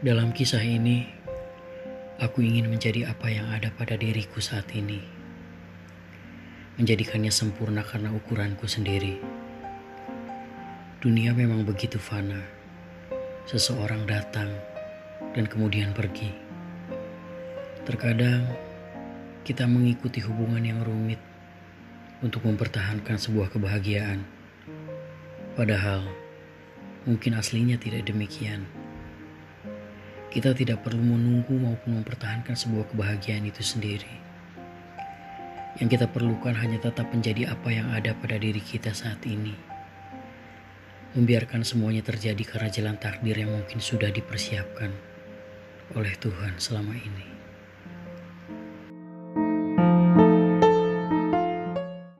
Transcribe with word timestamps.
Dalam 0.00 0.32
kisah 0.32 0.64
ini, 0.64 1.04
aku 2.16 2.40
ingin 2.40 2.72
menjadi 2.72 3.12
apa 3.12 3.28
yang 3.28 3.52
ada 3.52 3.68
pada 3.68 4.00
diriku 4.00 4.40
saat 4.40 4.64
ini. 4.72 4.96
Menjadikannya 6.80 7.28
sempurna 7.28 7.84
karena 7.84 8.08
ukuranku 8.08 8.64
sendiri. 8.64 9.20
Dunia 11.04 11.36
memang 11.36 11.68
begitu 11.68 12.00
fana. 12.00 12.40
Seseorang 13.44 14.08
datang 14.08 14.48
dan 15.36 15.44
kemudian 15.44 15.92
pergi. 15.92 16.32
Terkadang 17.84 18.48
kita 19.44 19.68
mengikuti 19.68 20.24
hubungan 20.24 20.64
yang 20.64 20.80
rumit 20.80 21.20
untuk 22.24 22.48
mempertahankan 22.48 23.20
sebuah 23.20 23.52
kebahagiaan. 23.52 24.24
Padahal 25.60 26.08
mungkin 27.04 27.36
aslinya 27.36 27.76
tidak 27.76 28.08
demikian. 28.08 28.79
Kita 30.30 30.54
tidak 30.54 30.86
perlu 30.86 31.02
menunggu 31.02 31.58
maupun 31.58 31.98
mempertahankan 31.98 32.54
sebuah 32.54 32.94
kebahagiaan 32.94 33.50
itu 33.50 33.66
sendiri. 33.66 34.14
Yang 35.82 35.98
kita 35.98 36.06
perlukan 36.06 36.54
hanya 36.54 36.78
tetap 36.78 37.10
menjadi 37.10 37.50
apa 37.50 37.66
yang 37.74 37.90
ada 37.90 38.14
pada 38.14 38.38
diri 38.38 38.62
kita 38.62 38.94
saat 38.94 39.18
ini. 39.26 39.58
Membiarkan 41.18 41.66
semuanya 41.66 42.06
terjadi 42.06 42.46
karena 42.46 42.70
jalan 42.70 42.96
takdir 43.02 43.42
yang 43.42 43.50
mungkin 43.50 43.82
sudah 43.82 44.14
dipersiapkan 44.14 44.94
oleh 45.98 46.14
Tuhan 46.22 46.62
selama 46.62 46.94
ini. 46.94 47.39